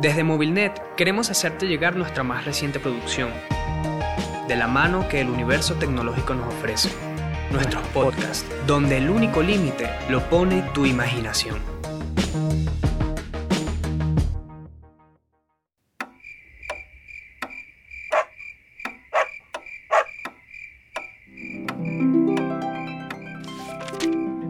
[0.00, 3.30] Desde Movilnet queremos hacerte llegar nuestra más reciente producción,
[4.48, 6.90] de la mano que el universo tecnológico nos ofrece,
[7.52, 11.60] nuestros podcasts, donde el único límite lo pone tu imaginación.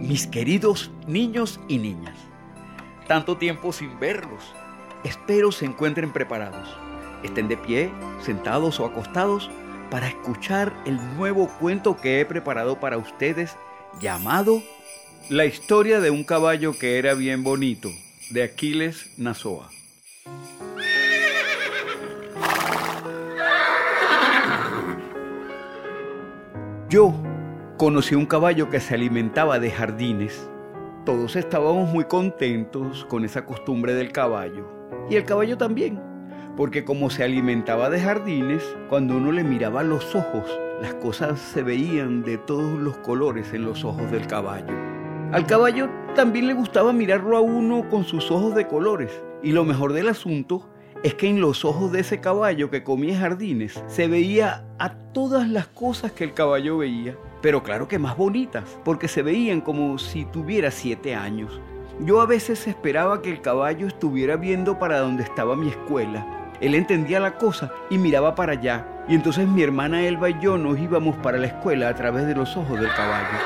[0.00, 2.16] Mis queridos niños y niñas,
[3.06, 4.54] tanto tiempo sin verlos.
[5.06, 6.76] Espero se encuentren preparados.
[7.22, 7.92] Estén de pie,
[8.22, 9.48] sentados o acostados
[9.88, 13.56] para escuchar el nuevo cuento que he preparado para ustedes
[14.00, 14.64] llamado
[15.30, 17.88] La historia de un caballo que era bien bonito,
[18.30, 19.70] de Aquiles Nazoa.
[26.88, 27.14] Yo
[27.76, 30.50] conocí un caballo que se alimentaba de jardines.
[31.04, 34.75] Todos estábamos muy contentos con esa costumbre del caballo.
[35.08, 36.00] Y el caballo también,
[36.56, 41.62] porque como se alimentaba de jardines, cuando uno le miraba los ojos, las cosas se
[41.62, 44.74] veían de todos los colores en los ojos del caballo.
[45.32, 49.22] Al caballo también le gustaba mirarlo a uno con sus ojos de colores.
[49.42, 50.68] Y lo mejor del asunto
[51.02, 55.48] es que en los ojos de ese caballo que comía jardines se veía a todas
[55.48, 59.98] las cosas que el caballo veía, pero claro que más bonitas, porque se veían como
[59.98, 61.60] si tuviera siete años.
[62.00, 66.52] Yo a veces esperaba que el caballo estuviera viendo para donde estaba mi escuela.
[66.60, 70.58] Él entendía la cosa y miraba para allá, y entonces mi hermana Elba y yo
[70.58, 73.38] nos íbamos para la escuela a través de los ojos del caballo.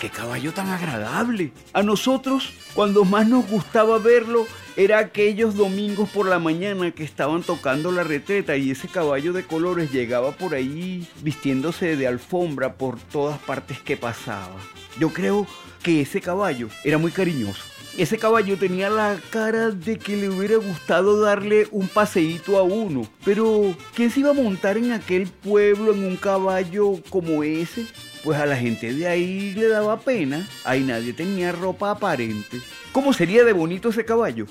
[0.00, 1.52] ¡Qué caballo tan agradable!
[1.74, 7.42] A nosotros, cuando más nos gustaba verlo, era aquellos domingos por la mañana que estaban
[7.42, 12.98] tocando la retreta y ese caballo de colores llegaba por ahí vistiéndose de alfombra por
[12.98, 14.56] todas partes que pasaba.
[14.98, 15.46] Yo creo
[15.82, 17.62] que ese caballo era muy cariñoso.
[17.98, 23.06] Ese caballo tenía la cara de que le hubiera gustado darle un paseíto a uno.
[23.24, 27.86] Pero, ¿quién se iba a montar en aquel pueblo en un caballo como ese?
[28.22, 30.48] Pues a la gente de ahí le daba pena.
[30.64, 32.60] Ahí nadie tenía ropa aparente.
[32.92, 34.46] ¿Cómo sería de bonito ese caballo?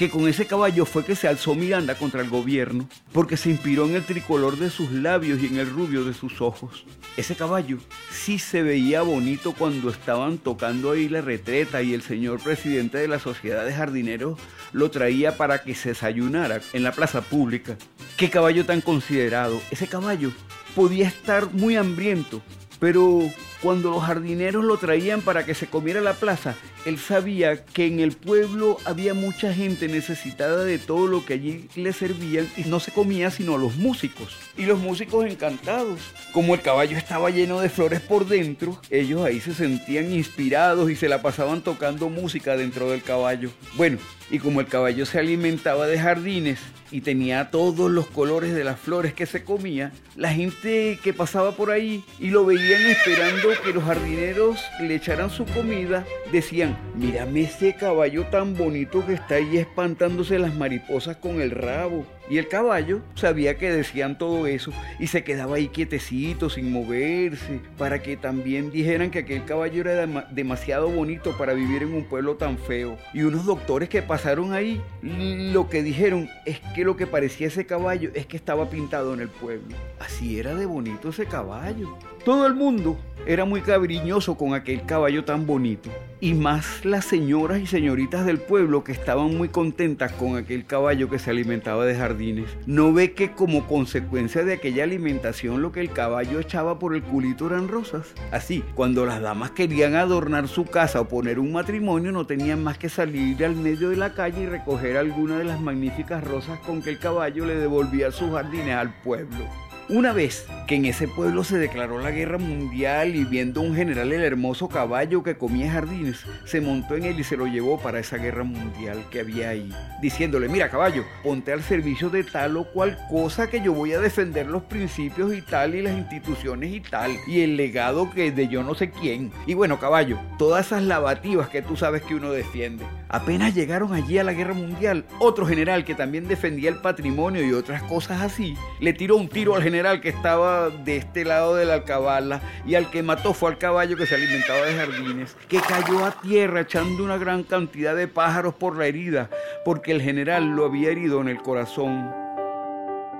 [0.00, 3.84] Que con ese caballo fue que se alzó Miranda contra el gobierno, porque se inspiró
[3.84, 6.86] en el tricolor de sus labios y en el rubio de sus ojos.
[7.18, 7.76] Ese caballo
[8.10, 13.08] sí se veía bonito cuando estaban tocando ahí la retreta y el señor presidente de
[13.08, 14.38] la sociedad de jardineros
[14.72, 17.76] lo traía para que se desayunara en la plaza pública.
[18.16, 19.60] Qué caballo tan considerado.
[19.70, 20.32] Ese caballo
[20.74, 22.40] podía estar muy hambriento,
[22.78, 23.30] pero
[23.62, 26.54] cuando los jardineros lo traían para que se comiera la plaza,
[26.84, 31.68] él sabía que en el pueblo había mucha gente necesitada de todo lo que allí
[31.74, 34.36] le servían y no se comía sino los músicos.
[34.56, 36.00] Y los músicos encantados.
[36.32, 40.96] Como el caballo estaba lleno de flores por dentro, ellos ahí se sentían inspirados y
[40.96, 43.50] se la pasaban tocando música dentro del caballo.
[43.76, 43.98] Bueno,
[44.30, 46.58] y como el caballo se alimentaba de jardines
[46.90, 51.52] y tenía todos los colores de las flores que se comía, la gente que pasaba
[51.52, 57.42] por ahí y lo veían esperando que los jardineros le echaran su comida, decían, mírame
[57.42, 62.04] ese caballo tan bonito que está ahí espantándose las mariposas con el rabo.
[62.30, 67.60] Y el caballo sabía que decían todo eso y se quedaba ahí quietecito, sin moverse,
[67.76, 72.36] para que también dijeran que aquel caballo era demasiado bonito para vivir en un pueblo
[72.36, 72.96] tan feo.
[73.12, 77.66] Y unos doctores que pasaron ahí, lo que dijeron es que lo que parecía ese
[77.66, 79.74] caballo es que estaba pintado en el pueblo.
[79.98, 81.98] Así era de bonito ese caballo.
[82.24, 85.88] Todo el mundo era muy cabriñoso con aquel caballo tan bonito.
[86.20, 91.08] Y más las señoras y señoritas del pueblo que estaban muy contentas con aquel caballo
[91.08, 92.50] que se alimentaba de jardines.
[92.66, 97.02] No ve que como consecuencia de aquella alimentación lo que el caballo echaba por el
[97.02, 98.14] culito eran rosas.
[98.32, 102.76] Así, cuando las damas querían adornar su casa o poner un matrimonio, no tenían más
[102.76, 106.82] que salir al medio de la calle y recoger alguna de las magníficas rosas con
[106.82, 109.69] que el caballo le devolvía sus jardines al pueblo.
[109.92, 114.12] Una vez que en ese pueblo se declaró la guerra mundial y viendo un general
[114.12, 117.98] el hermoso caballo que comía jardines, se montó en él y se lo llevó para
[117.98, 119.68] esa guerra mundial que había ahí,
[120.00, 123.98] diciéndole, mira caballo, ponte al servicio de tal o cual cosa que yo voy a
[123.98, 128.46] defender los principios y tal y las instituciones y tal y el legado que de
[128.46, 129.32] yo no sé quién.
[129.48, 132.84] Y bueno caballo, todas esas lavativas que tú sabes que uno defiende.
[133.12, 137.52] Apenas llegaron allí a la guerra mundial, otro general que también defendía el patrimonio y
[137.52, 141.64] otras cosas así, le tiró un tiro al general que estaba de este lado de
[141.64, 145.58] la alcabala y al que mató fue al caballo que se alimentaba de jardines, que
[145.58, 149.28] cayó a tierra echando una gran cantidad de pájaros por la herida,
[149.64, 152.12] porque el general lo había herido en el corazón.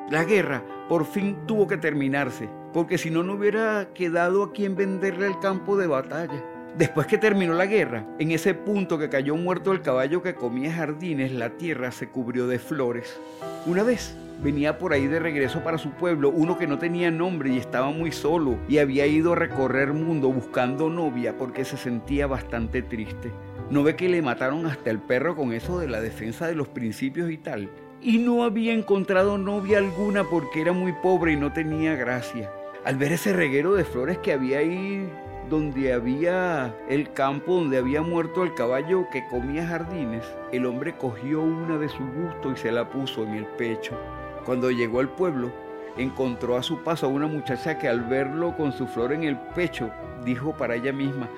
[0.09, 4.77] La guerra por fin tuvo que terminarse, porque si no, no hubiera quedado a quien
[4.77, 6.45] venderle el campo de batalla.
[6.79, 10.73] Después que terminó la guerra, en ese punto que cayó muerto el caballo que comía
[10.73, 13.19] jardines, la tierra se cubrió de flores.
[13.67, 17.51] Una vez venía por ahí de regreso para su pueblo uno que no tenía nombre
[17.51, 22.27] y estaba muy solo y había ido a recorrer mundo buscando novia porque se sentía
[22.27, 23.33] bastante triste.
[23.69, 26.69] ¿No ve que le mataron hasta el perro con eso de la defensa de los
[26.69, 27.69] principios y tal?
[28.01, 32.51] Y no había encontrado novia alguna porque era muy pobre y no tenía gracia.
[32.85, 35.07] Al ver ese reguero de flores que había ahí
[35.51, 41.43] donde había el campo donde había muerto el caballo que comía jardines, el hombre cogió
[41.43, 43.99] una de su gusto y se la puso en el pecho.
[44.47, 45.51] Cuando llegó al pueblo,
[45.97, 49.37] encontró a su paso a una muchacha que al verlo con su flor en el
[49.37, 49.91] pecho,
[50.25, 51.29] dijo para ella misma,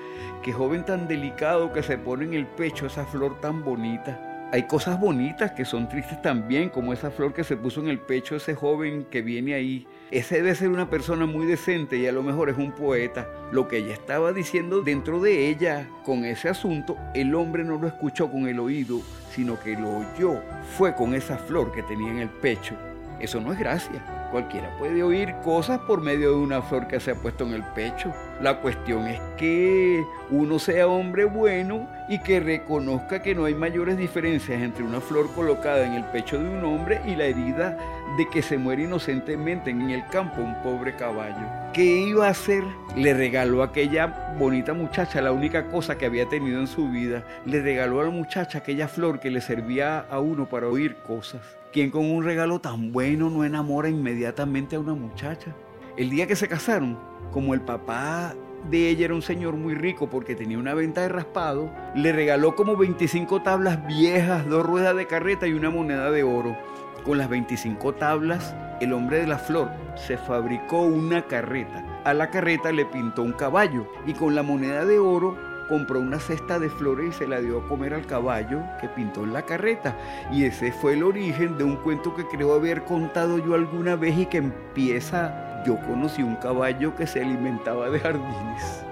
[0.43, 4.32] qué joven tan delicado que se pone en el pecho esa flor tan bonita.
[4.53, 7.97] Hay cosas bonitas que son tristes también, como esa flor que se puso en el
[7.97, 9.87] pecho ese joven que viene ahí.
[10.11, 13.27] Ese debe ser una persona muy decente y a lo mejor es un poeta.
[13.51, 17.87] Lo que ella estaba diciendo dentro de ella con ese asunto, el hombre no lo
[17.87, 19.01] escuchó con el oído,
[19.31, 20.39] sino que lo oyó.
[20.77, 22.75] Fue con esa flor que tenía en el pecho.
[23.19, 24.22] Eso no es gracia.
[24.33, 27.61] Cualquiera puede oír cosas por medio de una flor que se ha puesto en el
[27.61, 28.11] pecho.
[28.41, 33.95] La cuestión es que uno sea hombre bueno y que reconozca que no hay mayores
[33.95, 37.77] diferencias entre una flor colocada en el pecho de un hombre y la herida
[38.17, 41.45] de que se muere inocentemente en el campo un pobre caballo.
[41.71, 42.63] ¿Qué iba a hacer?
[42.95, 47.23] Le regaló a aquella bonita muchacha la única cosa que había tenido en su vida.
[47.45, 51.41] Le regaló a la muchacha aquella flor que le servía a uno para oír cosas.
[51.73, 55.55] ¿Quién con un regalo tan bueno no enamora inmediatamente a una muchacha?
[55.97, 56.99] El día que se casaron,
[57.31, 58.35] como el papá
[58.69, 62.55] de ella era un señor muy rico porque tenía una venta de raspado, le regaló
[62.55, 66.55] como 25 tablas viejas, dos ruedas de carreta y una moneda de oro.
[67.03, 72.01] Con las 25 tablas, el hombre de la flor se fabricó una carreta.
[72.03, 75.35] A la carreta le pintó un caballo y con la moneda de oro
[75.73, 79.23] compró una cesta de flores y se la dio a comer al caballo que pintó
[79.23, 79.97] en la carreta.
[80.31, 84.15] Y ese fue el origen de un cuento que creo haber contado yo alguna vez
[84.19, 88.83] y que empieza, yo conocí un caballo que se alimentaba de jardines.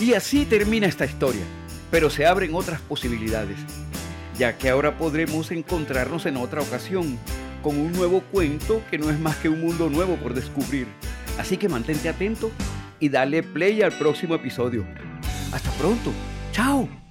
[0.00, 1.44] Y así termina esta historia,
[1.90, 3.58] pero se abren otras posibilidades,
[4.38, 7.18] ya que ahora podremos encontrarnos en otra ocasión
[7.62, 10.86] con un nuevo cuento que no es más que un mundo nuevo por descubrir.
[11.38, 12.50] Así que mantente atento
[13.00, 14.84] y dale play al próximo episodio.
[15.52, 16.12] Hasta pronto.
[16.52, 17.03] Chao.